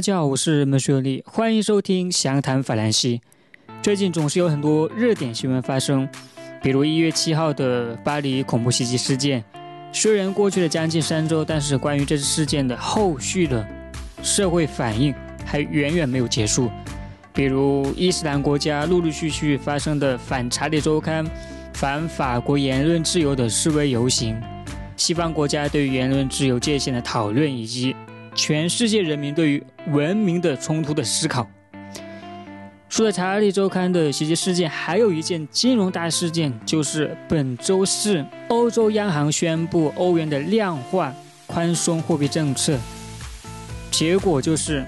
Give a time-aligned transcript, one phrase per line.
[0.00, 3.20] 大家好，我是孟雪丽，欢迎收听详谈法兰西。
[3.82, 6.08] 最近总是有很多热点新闻发生，
[6.62, 9.44] 比如一月七号的巴黎恐怖袭击事件。
[9.92, 13.62] 虽然过去了将近三周，但是关于这次事件的后续的
[14.22, 15.14] 社会反应
[15.44, 16.70] 还远远没有结束。
[17.34, 21.26] 比如伊斯兰国家陆陆续续发生的反查理周刊、
[21.74, 24.40] 反法国言论自由的示威游行，
[24.96, 27.94] 西方国家对于言论自由界限的讨论，以及
[28.40, 31.46] 全世界人民对于文明的冲突的思考。
[32.88, 41.14] 除了查理周刊的袭击事件，还有一件金融大事件，就是本周四，欧洲央行宣布欧元的量化
[41.46, 42.78] 宽松货币政策，
[43.90, 44.86] 结果就是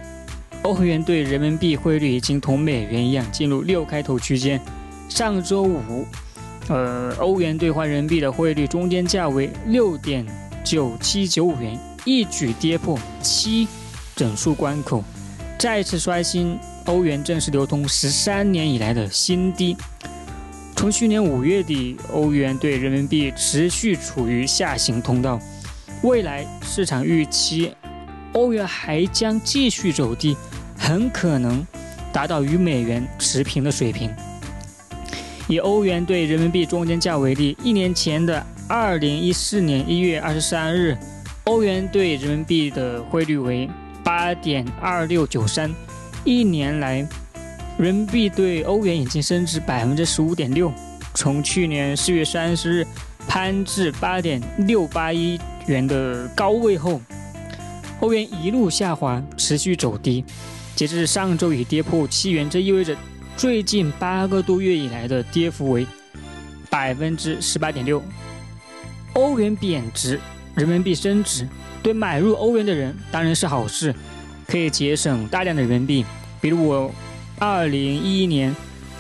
[0.63, 4.59] 欧元对人民币汇率已经同美元一样进入六开头区间。
[5.11, 6.07] 上周五，
[6.69, 10.27] 呃，欧元兑换人民币的汇率中间价为六点
[10.65, 13.69] 九七九五元，一举跌破七
[14.17, 15.03] 整数关口，
[15.59, 16.59] 再次刷新。
[16.87, 19.77] 欧元正式流通十三年以来的新低。
[20.75, 25.39] 从去年五月底，欧元对人民币持续处于下行通道。
[26.03, 27.73] 未来市场预期，
[28.33, 30.37] 欧元还将继续走低，
[30.77, 31.65] 很可能
[32.13, 34.11] 达到与美元持平的水平。
[35.47, 40.99] 以欧元对人民币中间价为例，一年前的二零一四年一月二十三日，
[41.45, 43.69] 欧元对人民币的汇率为
[44.05, 45.73] 八点二六九三。
[46.25, 47.07] 一年来，
[47.77, 50.73] 人民币对欧元已经升值百分之十五点六。
[51.15, 52.87] 从去年四月三十日
[53.27, 57.01] 攀至八点六八一元的高位后，
[57.99, 60.25] 欧元一路下滑，持续走低。
[60.77, 62.97] 截至上周已跌破七元，这意味着
[63.37, 65.85] 最近八个多月以来的跌幅为
[66.71, 68.01] 百分之十八点六。
[69.15, 70.19] 欧元贬值，
[70.55, 71.49] 人民币升值，
[71.83, 73.95] 对买入欧元的人当然是好事。
[74.47, 76.05] 可以节省大量的人民币，
[76.41, 76.91] 比如我
[77.39, 78.55] 二零一一年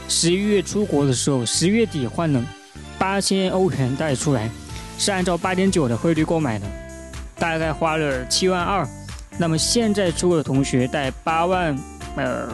[0.08, 2.42] 十一月出国的时候，十月底换了
[2.98, 4.48] 八千欧元带出来，
[4.96, 6.66] 是按照八点九的汇率购买的，
[7.36, 8.88] 大概花了七万二。
[9.36, 11.76] 那么现在出国的同学带八万，
[12.16, 12.48] 呃，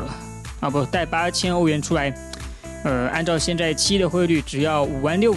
[0.59, 2.13] 啊不带八千欧元出来，
[2.83, 5.33] 呃，按照现在七的汇率只要五万六，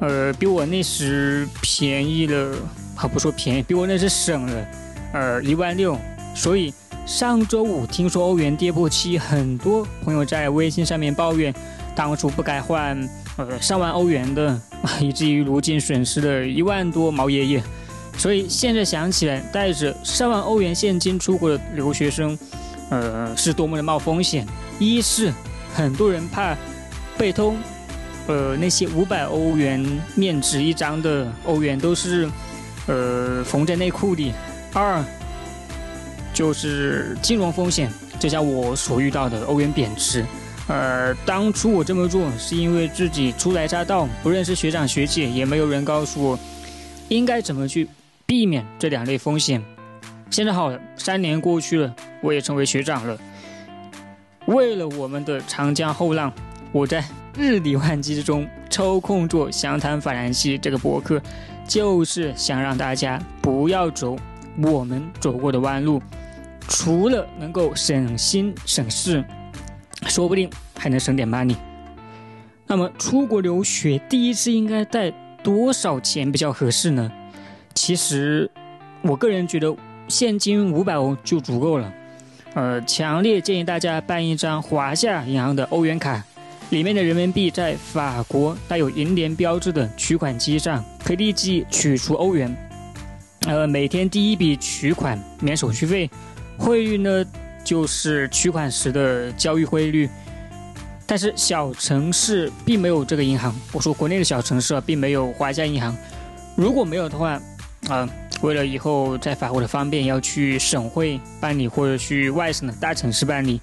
[0.00, 2.56] 呃，比我那时便宜了，
[2.94, 4.66] 啊不说便宜，比我那时省了，
[5.12, 5.98] 呃一万六。
[6.34, 6.72] 所以
[7.04, 11.52] 上周五听说欧元跌破七，很多朋友在微信上面抱怨，
[11.96, 12.96] 当初不该换
[13.36, 14.60] 呃上万欧元的，
[15.00, 17.62] 以至于如今损失了一万多毛爷爷。
[18.16, 22.38] 所以现在想起来，带着上万欧元现金出国的留学生，
[22.90, 24.46] 呃，是多么的冒风险。
[24.78, 25.32] 一是
[25.74, 26.56] 很多人怕
[27.16, 27.54] 被偷，
[28.28, 29.84] 呃，那些五百欧元
[30.14, 32.28] 面值一张的欧元都是
[32.86, 34.32] 呃缝在内裤里。
[34.74, 35.02] 二
[36.32, 37.90] 就是金融风险，
[38.20, 40.24] 就像我所遇到的欧元贬值。
[40.68, 46.38] 呃，当初我这么做是因为自己初来乍到，不认识学长学姐，也没有人告诉我
[47.08, 47.88] 应该怎么去
[48.26, 49.64] 避免这两类风险。
[50.30, 53.18] 现在好了，三年过去了，我也成为学长了。
[54.44, 56.30] 为了我们的长江后浪，
[56.70, 57.02] 我在
[57.38, 61.22] 日理万机之中抽空做详谈法兰西这个博客，
[61.66, 64.16] 就是想让大家不要走
[64.60, 66.02] 我们走过的弯路。
[66.68, 69.24] 除了能够省心省事，
[70.08, 71.54] 说不定还能省点 money。
[72.66, 75.10] 那么出国留学第一次应该带
[75.42, 77.10] 多少钱比较合适呢？
[77.72, 78.50] 其实
[79.00, 79.74] 我个人觉得
[80.08, 81.90] 现金五百欧就足够了。
[82.54, 86.22] 呃，强烈建议大家办一张华夏银行的欧元卡，
[86.70, 92.54] 里面的人民币在法国带有银联标志的取款机上可以立即取出欧元。
[93.46, 96.10] 呃，每天第一笔取款免手续费。
[96.58, 97.24] 汇率呢，
[97.64, 100.10] 就是取款时的交易汇率，
[101.06, 103.54] 但是小城市并没有这个银行。
[103.72, 105.96] 我说国内的小城市啊，并没有华夏银行。
[106.54, 107.40] 如果没有的话，
[107.88, 108.06] 啊，
[108.42, 113.58] 为了以后在法国的方便，要去省会办理或者去外省的大城市办理。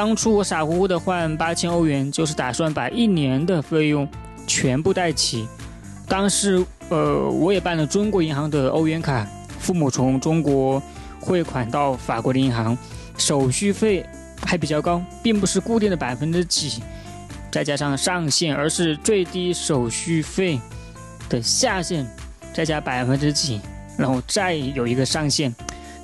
[0.00, 4.08] 当初我傻乎乎的换八千欧元，就是打算把一年的费用
[4.46, 5.46] 全部带齐。
[6.08, 10.82] 当时，呃，我也办了中国银行的欧元卡，父母从中国。
[11.20, 12.74] 汇款到法国的银行，
[13.18, 14.02] 手续费
[14.42, 16.82] 还比较高，并不是固定的百分之几，
[17.52, 20.58] 再加上上限，而是最低手续费
[21.28, 22.06] 的下限，
[22.54, 23.60] 再加百分之几，
[23.98, 25.54] 然后再有一个上限。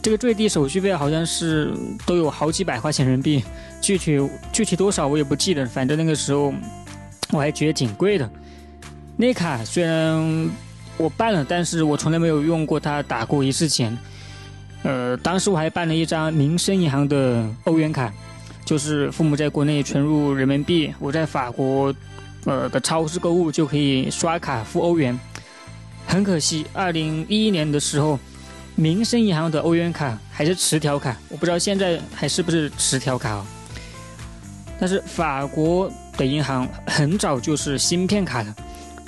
[0.02, 1.72] 这个最低手续费好像是
[2.04, 3.44] 都有好几百块钱人民币，
[3.86, 4.18] 具体
[4.52, 6.52] 具体多少我也不记得，反正那个时候
[7.30, 8.28] 我还觉得挺贵的。
[9.16, 10.50] 那卡虽然
[10.96, 13.96] 我办了，但是我从来没有用过它，打过一次钱。
[14.82, 18.12] 呃，当时我还办了一张民生银行的欧元卡，
[18.64, 21.94] 就是父母在国内存入人民币，我在法国
[22.44, 25.16] 呃的超市购物就可以刷卡付欧元。
[26.08, 28.18] 很可惜，二零一一年的时候，
[28.74, 33.46] 民生银行的欧元卡还是磁条卡，我不知道现在还是不是磁条卡哦。
[34.78, 38.54] 但是法国的银行很早就是芯片卡的，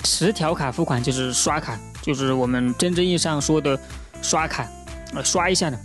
[0.03, 3.79] 磁条卡付款就是刷卡，就是我们真正意义上说的
[4.21, 4.67] 刷卡。
[5.15, 5.79] 呃，刷一下的，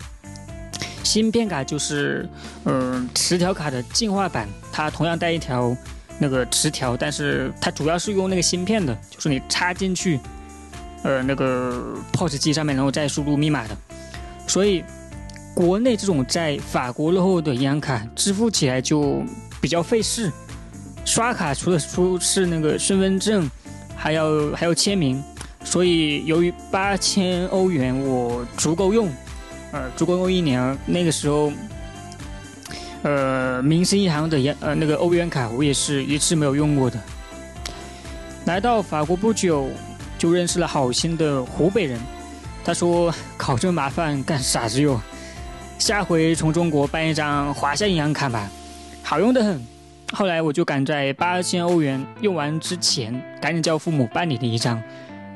[1.03, 2.29] 芯片卡就是，
[2.65, 5.75] 嗯，磁条卡的进化版，它同样带一条
[6.19, 10.21] 那个磁条，但是它主要是用那个芯片的，就是你插进去，
[11.05, 13.75] 呃，那个 POS 机上面，然后再输入密码的。
[14.47, 14.85] 所以，
[15.55, 19.25] 国内这种在法国落后的银行卡支付起来就
[19.65, 20.31] 比较费事，
[21.07, 23.51] 刷卡除了出示那个身份证，
[23.97, 25.25] 还要还要签名。
[25.65, 29.11] 所以，由于八千欧元我足够用，
[29.73, 30.77] 呃，足够用一年。
[30.85, 31.51] 那个时候，
[33.05, 37.01] 呃，民生银行的呃那个欧元卡，我也是一次没有用过的。
[38.45, 39.71] 来到法国不久，
[40.19, 41.99] 就认识了好心的湖北人，
[42.63, 45.01] 他说：“考这么麻烦干啥子哟？
[45.79, 48.47] 下回从中国办一张华夏银行卡吧，
[49.05, 49.65] 好用的很。”
[50.13, 54.83] 后来我就赶在八千欧元用完之前，赶紧叫父母办理了一张。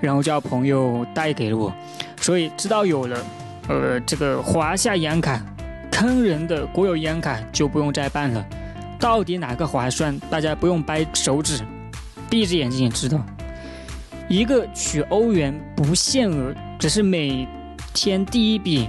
[0.00, 1.74] 然后叫朋友带给了我，
[2.20, 3.20] 所以知道有了，
[3.68, 5.44] 呃，这个华夏银行卡，
[5.90, 8.46] 坑人的国有银行卡就不用再办了。
[9.00, 10.16] 到底哪个划算？
[10.30, 11.64] 大家不用掰手指，
[12.30, 13.20] 闭着眼睛也知道。
[14.28, 17.48] 一个取欧元不限额，只是每
[17.92, 18.88] 天第一笔，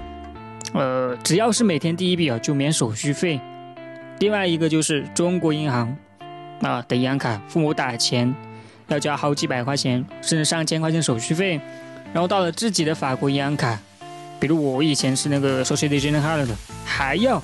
[0.73, 3.39] 呃，只要是每天第一笔啊，就免手续费。
[4.19, 5.95] 另外一个就是中国银行
[6.61, 8.33] 啊的银行卡，父母打钱。
[8.91, 11.61] 要交好几百块钱，甚至上千块钱手续费，
[12.11, 13.79] 然后到了自己的法国银行卡，
[14.39, 17.39] 比如我以前是那个 Societe Generale 的，还要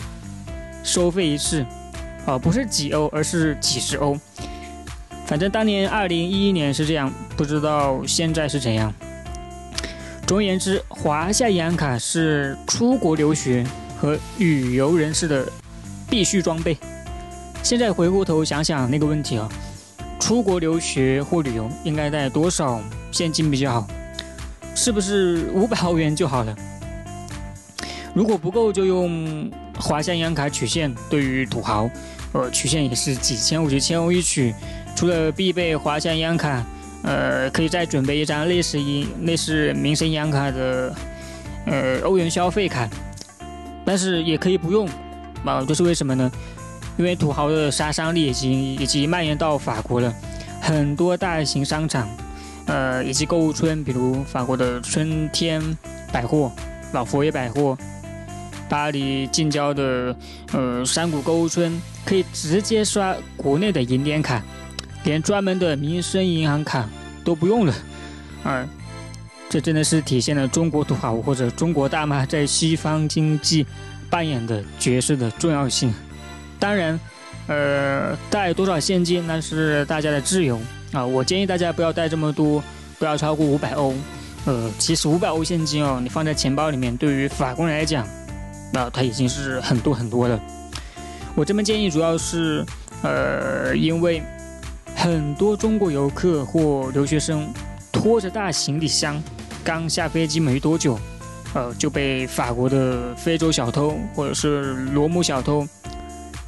[0.84, 1.64] 收费一次，
[2.26, 4.18] 啊，不是几欧，而是几十欧。
[5.28, 8.92] 反正当年二零一一年是这样，不知道现在是怎样。
[10.26, 13.64] 总而言之，华夏银行卡是出国留学
[14.00, 15.48] 和旅游人士的
[16.10, 16.78] 必须装备。
[17.64, 19.50] 现在回过头想想那个问题啊。
[20.18, 22.82] 出国留学或旅游应该带多少
[23.12, 23.88] 现金比较好？
[24.74, 26.56] 是不是五百欧元就好了？
[28.14, 30.94] 如果不够，就用华夏银行卡取现。
[31.10, 31.90] 对于土豪，
[32.32, 34.56] 呃，取现也是几千、五几千欧一取。
[34.96, 36.66] 除了必备华夏银行卡，
[37.04, 40.96] 呃，可以再准备一张类似银、类似民生银行卡的，
[41.66, 42.90] 呃，欧元消费卡。
[43.86, 44.90] 但是也可以不用，
[45.46, 46.32] 啊，这是为什么呢？
[46.98, 50.14] 因为土豪的杀伤力已经已经蔓延到法国了，
[50.62, 52.08] 很多大型商场，
[52.68, 55.62] 呃，以及购物村，比如法国的春天
[56.12, 56.52] 百货、
[56.94, 57.78] 老佛爷百货，
[58.70, 60.16] 巴黎近郊的
[60.54, 64.42] 呃山谷购物村，可以直接刷国内的银联卡，
[65.04, 66.88] 连专门的民生银行卡
[67.26, 67.74] 都不用了，
[68.46, 68.66] 啊，
[69.50, 73.66] 这真的是体现了中国土豪或者中国大妈在西方经济
[74.10, 75.94] 扮演的角色的重要性。
[76.60, 77.00] 当然，
[77.48, 80.60] 呃，带多少现金那是大家的自由
[80.92, 81.06] 啊。
[81.06, 82.64] 我建议大家不要带这么多，
[82.98, 83.94] 不要超过五百欧。
[84.46, 88.08] 呃，其实五百欧现金哦，你放在钱包里面，对于法国人来讲，
[88.72, 90.40] 那它已经是很多很多了。
[91.36, 92.64] 我这么建议主要是，
[93.02, 94.22] 呃，因为
[94.96, 97.52] 很多中国游客或留学生
[97.92, 99.22] 拖着大行李箱
[99.64, 100.98] 刚下飞机没多久，
[101.56, 105.68] 呃，就被法国的非洲小偷或者是罗姆小偷。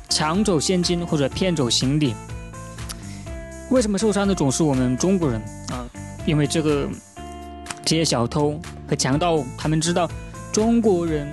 [0.10, 2.16] 抢走现金或者骗走行李，
[3.70, 5.86] 为什么受伤的总是我们中国人啊？
[6.26, 6.88] 因为这个
[7.84, 8.60] 这些小偷
[8.90, 10.10] 和强盗，他们知道
[10.52, 11.30] 中国人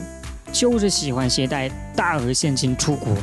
[0.53, 3.17] 就是喜欢携带大额现金出国，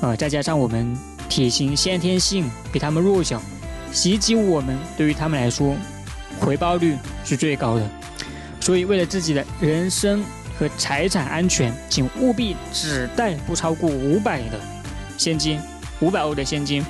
[0.00, 0.94] 呃，再加上我们
[1.28, 3.40] 体型先天性比他们弱小，
[3.92, 5.76] 袭击我们对于他们来说
[6.40, 7.88] 回报率是最高的，
[8.62, 10.22] 所以为了自己的人身
[10.56, 14.60] 和财产安全，请务必只带不超过五百的。
[15.18, 15.58] 现金
[16.00, 16.80] 五百欧的现金，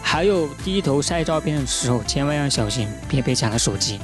[0.00, 3.98] 还有低头晒照片的时候，千万要小心，别被抢了手机。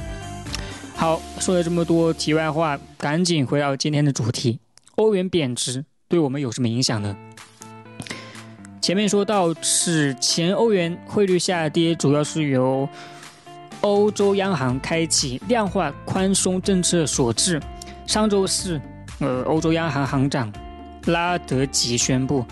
[0.93, 4.59] 好，说了这么多题外话，赶紧回到今天的主题：
[4.95, 7.15] 欧元贬值对我们有什么影响呢？
[8.81, 12.87] 前面说到，此前欧元汇率下跌，主要是由
[13.83, 17.61] 欧洲央行开启量化宽松政策所致。
[18.05, 18.79] 上周四，
[19.19, 20.51] 呃，欧洲央行行长
[21.05, 22.45] 拉德吉宣布。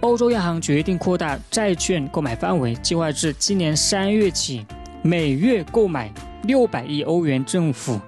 [0.00, 4.66] 欧洲央行决定扩大债券购买范围，计划至今年三月起，
[5.02, 8.00] 每月购买六百亿欧元政府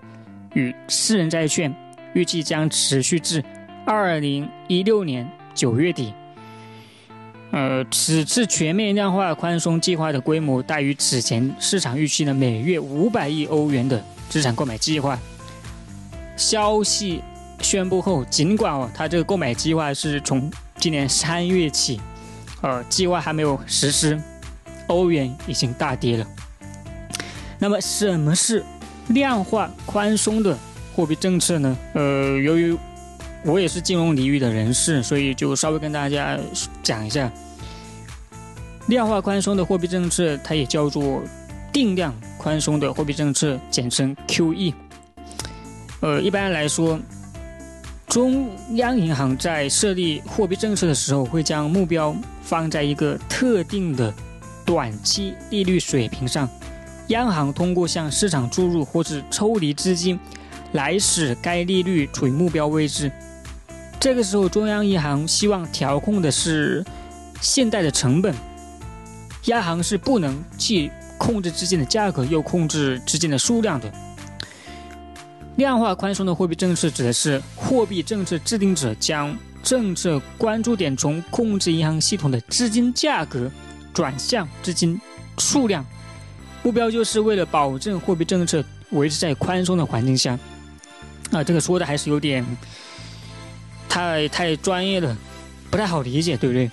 [0.55, 1.73] 与私人债券，
[2.15, 3.43] 预计将持续至
[3.87, 6.13] 二零一六年九月底。
[7.53, 15.19] 呃，此次全面量化宽松计划的规模大于此前市场预期的每月五百亿欧元的资产购买计划。
[16.37, 17.23] 消息
[17.61, 22.01] 宣布后，尽管哦，它这个购买计划是从今年三月起，
[22.63, 24.19] 呃，计划还没有实施，
[24.87, 26.27] 欧元已经大跌了。
[27.59, 28.65] 那么，什么是
[29.09, 30.57] 量化宽松的
[30.95, 31.77] 货币政策呢？
[31.95, 32.75] 呃，由于
[33.45, 36.39] 我也是金融领域的人士，所以就稍微跟大家
[36.83, 37.31] 讲一下，
[38.89, 41.23] 量化宽松的货币政策，它也叫做
[41.73, 44.75] 定量宽松的货币政策，简称 QE。
[46.01, 47.01] 呃，一般来说，
[48.07, 54.13] 中央银行在设立货币政策的时候，会将目标放在一个特定的
[54.67, 56.47] 短期利率水平上，
[57.09, 60.19] 央行通过向市场注入或者抽离资金，
[60.73, 63.11] 来使该利率处于目标位置。
[64.01, 66.83] 这个时候，中央银行希望调控的是
[67.43, 68.35] 信贷的成本。
[69.45, 73.93] 央行是不能既控制资金的价格，又控制资金的数量的。
[75.57, 83.51] 量化宽松的货币政策指的是货币政策制定者将政策关注点从控制银行系统的资金价格
[83.93, 84.99] 转向资金
[85.37, 85.85] 数量，
[86.63, 90.39] 目标就是为了保证货币政策维持在宽松的环境下。
[91.33, 92.43] 啊，这个说的还是有点。
[93.91, 95.15] 太太专业了，
[95.71, 96.71] 不太好理解，对不对？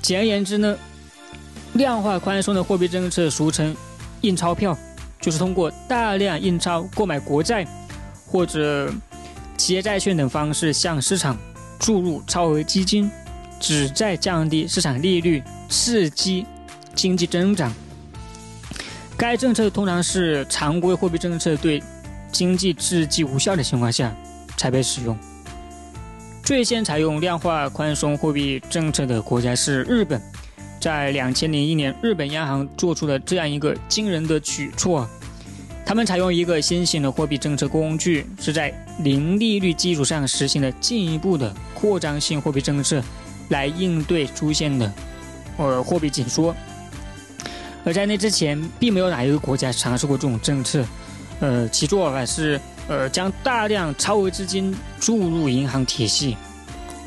[0.00, 0.76] 简而言之呢，
[1.74, 3.76] 量化宽松的货币政策俗称
[4.22, 4.76] 印钞票，
[5.20, 7.66] 就是通过大量印钞购买国债
[8.26, 8.90] 或者
[9.58, 11.36] 企业债券等方式向市场
[11.78, 13.10] 注入超额基金，
[13.60, 16.46] 旨在降低市场利率，刺激
[16.94, 17.70] 经济增长。
[19.18, 21.82] 该政策通常是常规货币政策对
[22.32, 24.10] 经济刺激无效的情况下
[24.56, 25.14] 才被使用。
[26.50, 30.20] 最先采用量化宽松货币政策的国家是日本，
[30.80, 35.08] 在两千零一年，日本央行做出了这样一个惊人的举措，
[35.86, 43.00] 他们采用一个新型的货币政策工具，是在零利率基础上实行了进一步的扩张性货币政策，
[43.50, 44.92] 来应对出现的
[45.56, 46.52] 呃货币紧缩。
[47.84, 50.84] 而在那之前，并没有哪一个国家尝试过这种政策，
[51.38, 52.60] 呃，其做法是。
[52.90, 56.36] 呃，将大量超额资金注入银行体系，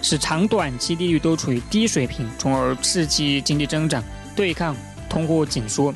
[0.02, 4.02] 使长短期利率都处于低水平，从而刺激经济增长，
[4.34, 4.74] 对抗
[5.10, 5.94] 通货紧缩。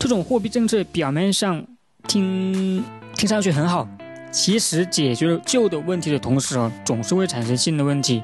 [0.00, 1.64] 这种货币政策表面上
[2.08, 2.82] 听
[3.14, 3.88] 听上去很好，
[4.32, 8.20] 其实解决了旧的问题的同时啊，总是会产生新的问题。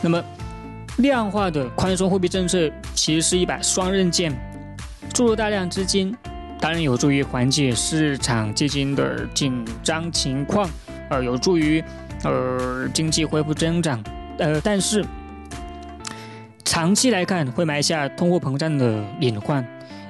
[0.00, 0.24] 那么，
[0.96, 4.32] 量化的宽松货币政策其实是一把双刃剑，
[5.12, 6.16] 注入大量资金。
[6.62, 10.70] 当然有助于缓解市场基金的紧张情况，
[11.10, 11.82] 呃，有助于
[12.22, 14.00] 呃经济恢复增长，
[14.38, 15.04] 呃，但是
[16.64, 19.66] 长期来看会埋下通货膨胀的隐患，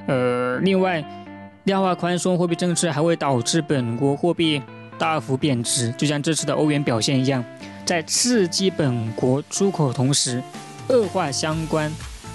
[0.06, 1.02] 呃，另外，
[1.64, 4.60] 量化宽松货币政策还会导致本国货币
[4.98, 7.42] 大幅贬值，就像这次的欧元表现一样，
[7.86, 10.42] 在刺激本国出口同时，
[10.88, 11.90] 恶化相关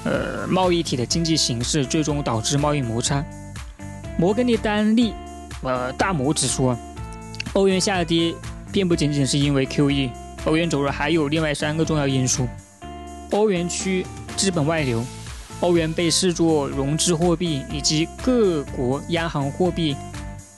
[0.06, 3.24] 呃贸易体的经济形势，最终导致贸易摩擦。
[4.18, 5.14] 摩根利丹利，
[5.62, 6.76] 呃，大摩指说，
[7.54, 8.34] 欧元下跌
[8.72, 10.10] 并不仅仅是因为 QE，
[10.46, 12.48] 欧元走弱还有另外三个重要因素：
[13.30, 14.04] 欧元区
[14.36, 15.04] 资本外流，
[15.60, 19.96] 欧元被视作融资货币，以及各国央行货币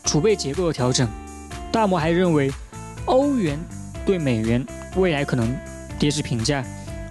[0.05, 1.05] 储备结构的调整。
[1.69, 2.49] 大摩还认为，
[3.05, 3.59] 欧元
[4.05, 5.53] 对美元未来可能
[5.99, 6.63] 跌至平价，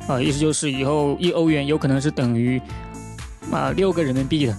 [0.06, 2.58] 啊，意思就是以后一欧元有可能是等于
[3.52, 4.56] 啊六个人民币的。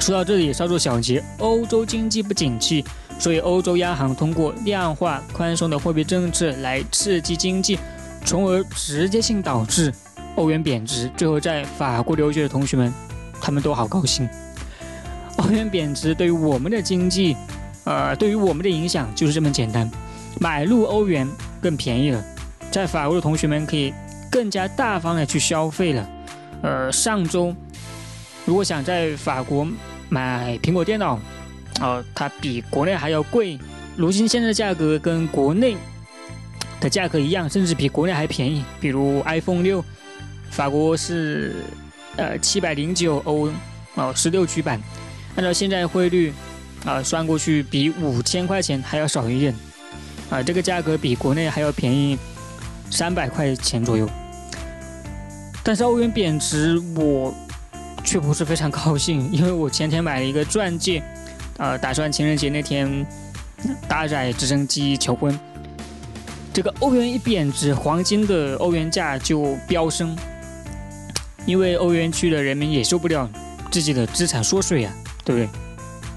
[0.00, 2.82] 说到这里，稍作小结：欧洲经济不景气，
[3.18, 7.78] 所以欧洲央行通过量化宽松的货币政策来刺激经济，
[8.24, 9.92] 从而直接性导致
[10.36, 11.08] 欧元贬值。
[11.18, 12.90] 最后，在法国留学的同学们，
[13.42, 14.26] 他们都好高兴。
[15.36, 17.36] 欧元贬值对于我们的经济，
[17.84, 19.88] 呃，对于我们的影响就是这么简单：
[20.40, 21.28] 买入欧元
[21.60, 22.24] 更便宜了，
[22.72, 23.92] 在法国的同学们可以
[24.30, 26.08] 更加大方的去消费了。
[26.62, 27.54] 呃，上周
[28.46, 29.68] 如果想在法国。
[30.10, 31.18] 买苹果电脑，
[31.80, 33.58] 哦，它比国内还要贵。
[33.96, 35.76] 如今现在价格跟国内
[36.80, 38.64] 的价格一样，甚至比国内还便宜。
[38.80, 39.84] 比如 iPhone 六，
[40.50, 41.64] 法国是
[42.16, 43.48] 呃七百零九欧，
[43.94, 44.80] 哦，十六 G 版，
[45.36, 46.32] 按照现在汇率
[46.84, 49.54] 啊算过去，比五千块钱还要少一点。
[50.28, 52.18] 啊，这个价格比国内还要便宜
[52.90, 54.08] 三百块钱左右。
[55.62, 57.32] 但是欧元贬值，我。
[58.04, 61.02] 却不是非常高兴，因为我前天买了一个钻戒，
[61.58, 63.06] 呃，打算情人节那天
[63.88, 65.38] 搭载直升机求婚。
[66.52, 70.16] 这个欧元一贬值，黄金的欧元价就飙升，
[71.46, 73.30] 因为欧元区的人民也受不了
[73.70, 74.92] 自己的资产缩水啊，
[75.24, 75.48] 对不对？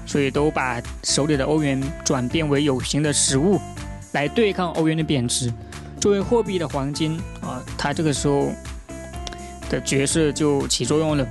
[0.06, 3.60] 所以都把手里的欧元转变为有形的实物，
[4.12, 5.52] 来对抗欧元的贬值。
[6.00, 8.50] 作为货币的黄金啊，它这个时候
[9.70, 11.26] 的角色就起作用了。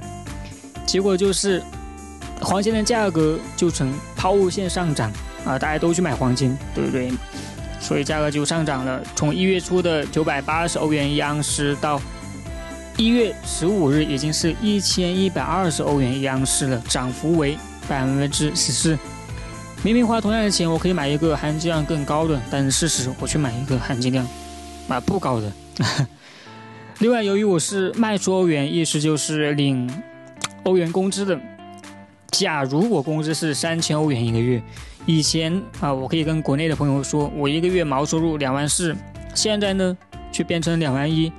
[0.93, 1.59] 结果就是
[2.39, 5.11] 黄金的价格就呈抛物线上涨
[5.43, 7.11] 啊，大家都去买黄金，对不对？
[7.79, 9.01] 所以价格就上涨了。
[9.15, 11.99] 从一月初的九百八十欧元一盎司，到
[12.95, 17.57] 一月十五日已经是一千一百二十欧元一盎司了，涨幅为
[17.89, 18.95] 百分之十四。
[19.81, 24.23] 明明花同样的钱，我可以买一个含金量更高的，但是事实我去买一个含金量。
[24.87, 25.51] 啊，不高的。
[26.99, 29.91] 另外，由于我是卖出欧元，意思就是领
[30.63, 31.39] 欧元工资的。
[32.31, 34.61] 假如我工资是三千欧元一个月，
[35.05, 38.95] 以前啊，我可以跟国内的朋友说，我一个月毛收入两万四。
[39.35, 39.95] 现在呢，
[40.31, 41.31] 却变成两万一。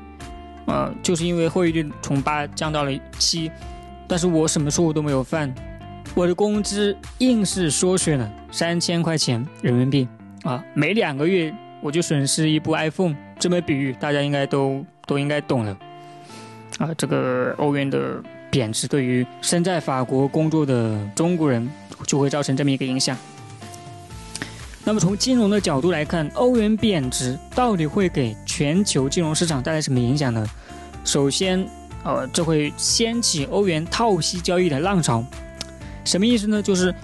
[0.67, 3.51] 呃，就是因为汇率从八降到了七，
[4.07, 5.53] 但是我什么错误都没有犯，
[6.15, 10.09] 我的工资硬是缩水了三千块钱人民币。
[10.45, 11.53] 啊，每两个月
[11.83, 13.17] 我就损失一部 iPhone。
[13.37, 15.77] 这么比喻，大家应该都都应该懂了
[16.79, 16.95] 啊！
[16.97, 18.23] 这个欧元的
[18.55, 21.69] 贬值对于身在法国工作的中国人
[22.07, 23.19] 就会造成这么一个影响。
[24.85, 30.47] 那么从金融的角度来看，欧元贬值到底会给全球金融市场带来什么影响呢？
[31.05, 31.69] 首先，
[32.05, 35.25] 呃，这会掀起欧元套息交易的浪潮。
[36.05, 36.63] 什么意思呢？
[36.63, 36.95] 就是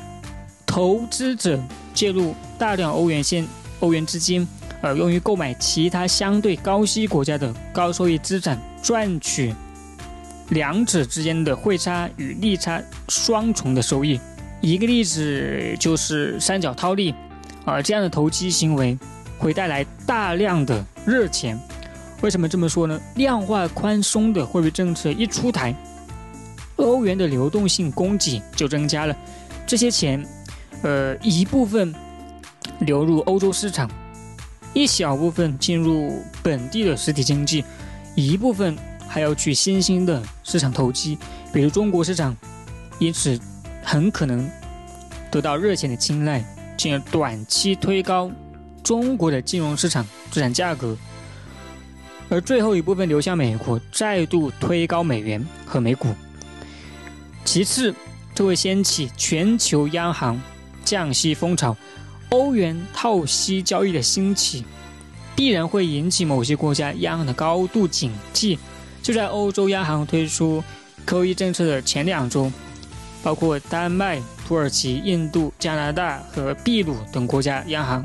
[0.65, 1.59] 投资者
[1.93, 3.45] 介入大量欧元现
[3.81, 4.47] 欧元资金。
[4.83, 9.53] 呃，用于购买其他相对高息国家的高收益资产，赚取
[10.51, 14.21] 两者之间的汇差与利差双重的收益。
[14.61, 17.15] 一个例子就是三角套利，
[17.65, 18.99] 啊，这样的投机行为
[19.39, 21.59] 会带来大量的热钱。
[22.21, 23.01] 为什么这么说呢？
[23.15, 25.75] 量化宽松的货币政策一出台，
[26.77, 29.17] 欧元的流动性供给就增加了，
[29.67, 30.23] 这些钱，
[30.83, 31.95] 呃，一部分
[32.81, 33.91] 流入欧洲市场。
[34.73, 37.65] 一小部分进入本地的实体经济，
[38.15, 38.77] 一部分
[39.13, 41.19] 还要去新兴的市场投机，
[41.53, 42.35] 比如中国市场，
[43.01, 43.37] 因此
[43.83, 44.49] 很可能
[45.33, 46.45] 得到热钱的青睐，
[46.79, 48.31] 进而短期推高
[48.85, 50.97] 中国的金融市场资产价格，
[52.29, 56.15] 而最后一部分流向美国，再度推高美元和美股。
[57.45, 57.93] 其次，
[58.33, 60.41] 这会掀起全球央行
[60.85, 61.77] 降息风潮。
[62.29, 64.65] 欧元套息交易的兴起，
[65.35, 68.57] 必然会引起某些国家央行的高度警惕。
[69.03, 70.63] 就在欧洲央行推出
[71.07, 72.51] QE 政策的前两周，
[73.23, 78.05] 包括丹麦、土耳其、印度、加拿大和秘鲁等国家央行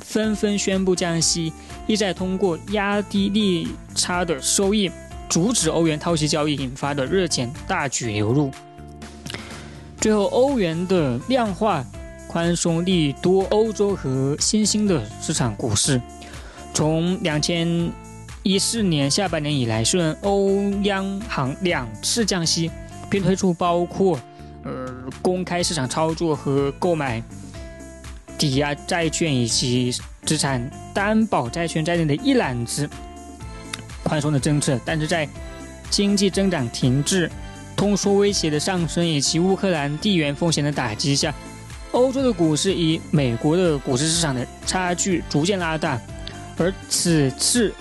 [0.00, 1.52] 纷纷宣布降息，
[1.86, 4.90] 意在通过压低利差的收益，
[5.28, 8.50] 阻止欧元套息交易引发的热钱大举流入。
[10.00, 11.84] 最后，欧元的量化。
[12.28, 15.98] 宽松利多欧洲和新兴的市场股市。
[16.74, 17.90] 从两千
[18.46, 22.70] 一四年下半年以来，虽然欧央行两次降息，
[23.10, 24.20] 并推出包括
[24.62, 24.88] 呃
[25.20, 27.20] 公开市场操作和购买
[28.38, 29.92] 抵押债券以及
[30.24, 32.88] 资产担保债券在内的一揽子
[34.04, 35.28] 宽松的政策，但是在
[35.90, 37.28] 经济增长停滞、
[37.74, 41.34] 通缩威胁的上升以及乌克兰地缘风险的打击下。
[41.90, 46.00] 欧洲的股市与美国的股市市场的差距逐渐拉大，
[46.56, 47.74] 而此次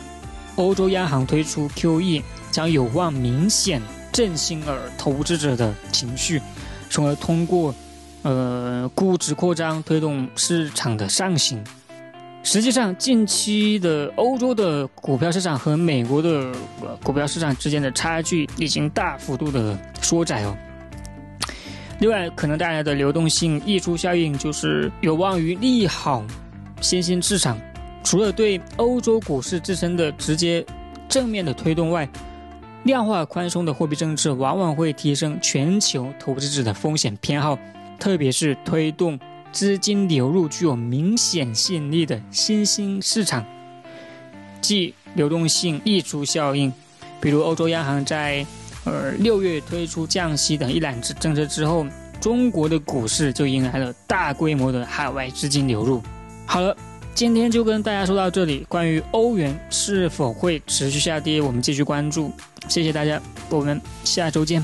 [0.55, 6.41] 欧洲央行推出 QE 将有望明显振兴而投资者的情绪，
[6.89, 7.73] 从而通过
[8.23, 11.63] 呃估值扩张推动市场的上行。
[12.43, 16.51] 实际上，近期的欧洲的股票市场和美国的
[17.03, 20.55] 股票市场之间的差距已经大幅度的缩窄哦。
[21.99, 26.23] 另外，可能带来的流动性溢出效应就是有望于利好
[26.81, 27.59] 新兴市场。
[28.05, 30.65] 除了对欧洲股市自身的直接
[31.09, 32.07] 正面的推动外，
[32.83, 37.57] 量化宽松的货币政策往往会提升全球投资者的风险偏好，
[37.99, 39.19] 特别是推动
[39.51, 43.43] 资金流入具有明显吸引力的新兴市场，
[44.61, 46.71] 即流动性溢出效应。
[47.19, 48.45] 比如，欧洲央行在。
[48.85, 51.87] 呃六月推出降息等一揽子政策之后，
[52.21, 56.03] 中国的股市就迎来了大规模的海外资金流入。
[56.45, 56.77] 好了，
[57.15, 58.65] 今天就跟大家说到这里。
[58.67, 62.29] 关于欧元是否会持续下跌，我们继续关注。
[62.67, 64.61] 谢谢大家，我们下周见。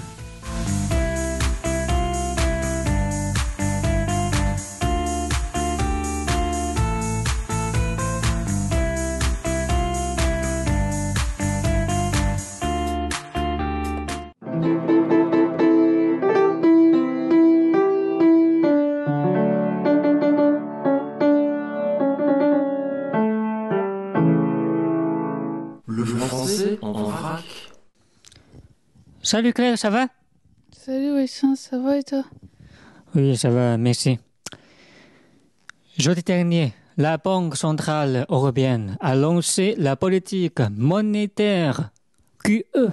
[29.31, 30.07] Salut Claire, ça va?
[30.73, 32.25] Salut Wessin, ça va et toi?
[33.15, 34.19] Oui, ça va, merci.
[35.97, 41.91] Jeudi dernier, la Banque centrale européenne a lancé la politique monétaire
[42.43, 42.89] QE.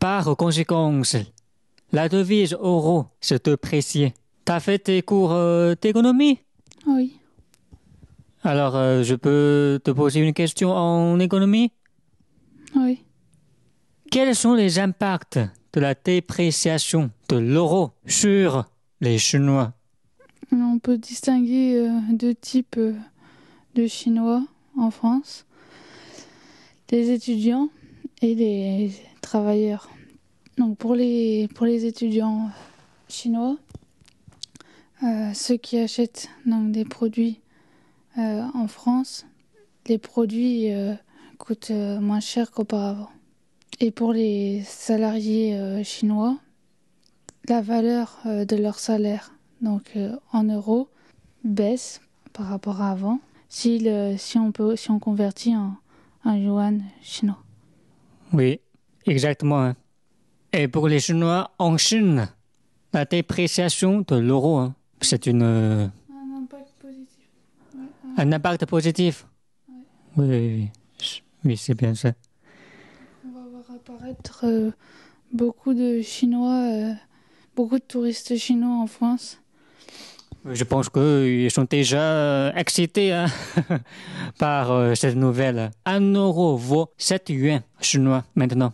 [0.00, 1.14] Par conséquence,
[1.92, 4.12] la devise euro s'est dépréciée.
[4.44, 6.40] T'as fait tes cours euh, d'économie?
[6.88, 7.14] Oui.
[8.42, 11.70] Alors, euh, je peux te poser une question en économie?
[12.74, 13.04] Oui.
[14.10, 15.38] Quels sont les impacts
[15.72, 18.64] de la dépréciation de l'euro sur
[19.00, 19.72] les Chinois
[20.52, 22.94] On peut distinguer euh, deux types euh,
[23.74, 24.44] de Chinois
[24.76, 25.46] en France.
[26.90, 27.68] Les étudiants
[28.20, 29.88] et les travailleurs.
[30.58, 32.50] Donc pour les, pour les étudiants
[33.08, 33.56] chinois,
[35.04, 37.40] euh, ceux qui achètent des produits
[38.16, 39.24] en France,
[39.86, 40.68] les produits
[41.38, 43.08] coûtent moins cher qu'auparavant.
[43.78, 46.36] Et pour les salariés euh, chinois,
[47.48, 50.88] la valeur euh, de leur salaire, donc euh, en euros,
[51.44, 52.00] baisse
[52.32, 55.74] par rapport à avant si, le- si, on, peut, si on convertit en,
[56.24, 57.42] en yuan chinois.
[58.32, 58.60] Oui,
[59.06, 59.62] exactement.
[59.62, 59.76] hein.
[60.52, 62.28] Et pour les Chinois en Chine,
[62.92, 67.24] la dépréciation de l'euro, hein, c'est une, Un impact positif.
[68.16, 69.26] un impact positif.
[70.16, 70.70] Oui, oui, oui.
[71.44, 72.12] Oui, c'est bien ça.
[74.10, 74.70] Apparaître euh,
[75.32, 76.92] beaucoup de Chinois, euh,
[77.54, 79.38] beaucoup de touristes chinois en France.
[80.44, 83.26] Je pense qu'ils sont déjà euh, excités hein,
[84.38, 85.70] par euh, cette nouvelle.
[85.84, 88.72] Un euro vaut 7 yuan chinois maintenant.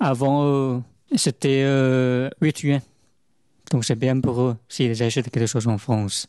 [0.00, 0.82] Avant,
[1.14, 2.80] c'était euh, 8 yuan.
[3.70, 6.26] Donc c'est bien pour eux s'ils achètent quelque chose en France.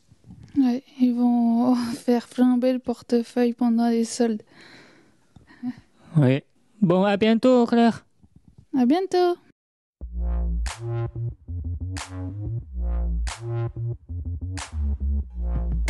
[0.57, 4.43] Ouais, ils vont faire flamber le portefeuille pendant les soldes.
[6.15, 6.41] Oui.
[6.81, 8.04] Bon, à bientôt, Claire.
[8.77, 9.37] À bientôt!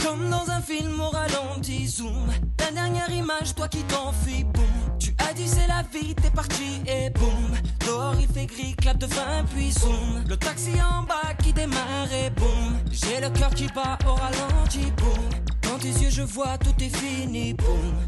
[0.03, 2.27] Comme dans un film au ralenti, zoom.
[2.59, 4.65] La dernière image, toi qui t'en fais boum.
[4.99, 7.55] Tu as dit c'est la vie, t'es parti et boum.
[7.85, 10.23] Dehors il fait gris, clap de fin, puis zoom.
[10.27, 12.77] Le taxi en bas qui démarre et boum.
[12.91, 15.44] J'ai le cœur qui bat au ralenti, boum.
[15.75, 17.53] Dans tes yeux, je vois tout est fini.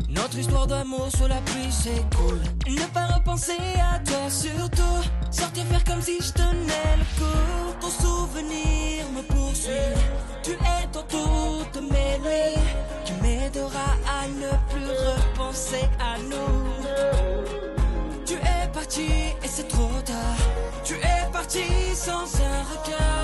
[0.07, 2.39] Notre histoire d'amour sous la pluie, c'est cool.
[2.65, 5.03] Ne pas repenser à toi, surtout.
[5.29, 7.73] Sortir faire comme si je tenais le coup.
[7.81, 9.73] Ton souvenir me poursuit.
[10.43, 12.63] Tu es dans toutes mes nuits
[13.03, 16.69] qui m'aidera à ne plus repenser à nous.
[18.25, 19.07] Tu es parti
[19.43, 20.37] et c'est trop tard.
[20.85, 23.17] Tu es parti sans un regard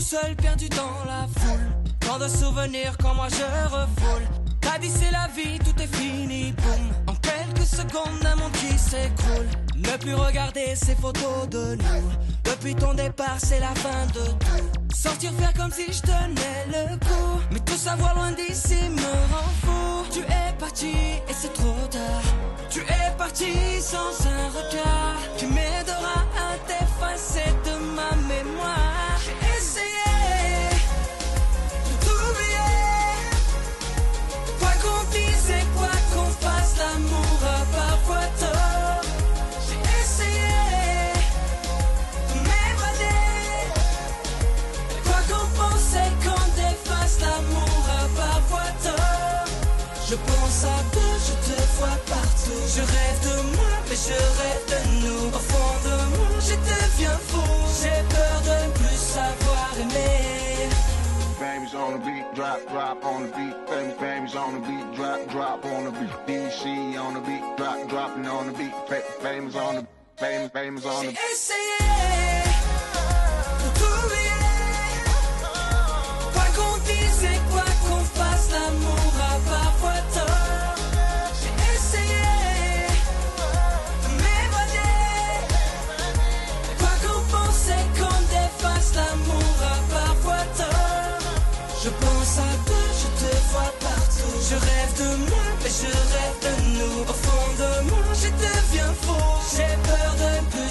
[0.00, 1.66] tout seul, perdu dans la foule.
[2.00, 4.26] Tant de souvenirs quand moi je refoule.
[4.60, 6.84] T'as dit c'est la vie, tout est fini, boum.
[7.06, 9.48] En quelques secondes, un monde qui s'écroule.
[9.76, 12.10] Ne plus regarder ces photos de nous.
[12.44, 14.96] Depuis ton départ, c'est la fin de tout.
[14.96, 17.40] Sortir faire comme si je tenais le coup.
[17.52, 20.06] Mais tout savoir loin d'ici me rend fou.
[20.10, 20.94] Tu es parti
[21.28, 22.22] et c'est trop tard.
[22.70, 27.79] Tu es parti sans un regard qui m'aidera à t'effacer de
[52.74, 55.28] Je rêve de moi, mais je rêve de nous.
[55.28, 57.42] Au fond de moi, je deviens fou.
[57.82, 60.68] J'ai peur de ne plus savoir aimer.
[61.40, 63.56] Baby's on the beat, drop, drop on the beat.
[63.66, 66.12] Baby, baby's on the beat, drop, drop on the beat.
[66.26, 66.64] DC
[66.98, 68.72] on the beat, drop, dropping on the beat.
[68.88, 69.86] Ba- Baby's on the,
[70.20, 71.10] baby, baby's on the.
[71.12, 71.89] J'ai essayé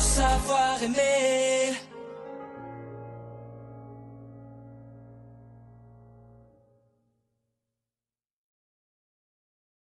[0.09, 1.58] savoir aimer.